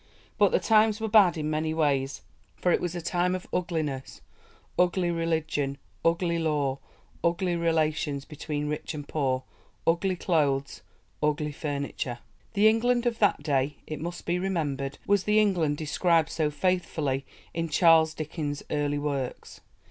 But 0.39 0.51
the 0.51 0.59
times 0.59 0.99
were 0.99 1.07
bad 1.07 1.37
in 1.37 1.47
many 1.47 1.75
ways, 1.75 2.23
for 2.55 2.71
it 2.71 2.81
was 2.81 2.95
"a 2.95 3.03
time 3.03 3.35
of 3.35 3.45
ugliness: 3.53 4.21
ugly 4.79 5.11
religion, 5.11 5.77
ugly 6.03 6.39
law, 6.39 6.79
ugly 7.23 7.55
relations 7.55 8.25
between 8.25 8.67
rich 8.67 8.95
and 8.95 9.07
poor, 9.07 9.43
ugly 9.85 10.15
clothes, 10.15 10.81
ugly 11.21 11.51
furniture." 11.51 12.17
The 12.55 12.67
England 12.67 13.05
of 13.05 13.19
that 13.19 13.43
day, 13.43 13.75
it 13.85 14.01
must 14.01 14.25
be 14.25 14.39
remembered, 14.39 14.97
was 15.05 15.25
the 15.25 15.39
England 15.39 15.77
described 15.77 16.29
so 16.31 16.49
faithfully 16.49 17.23
in 17.53 17.69
Charles 17.69 18.15
Dickens' 18.15 18.63
early 18.71 18.97
works. 18.97 19.61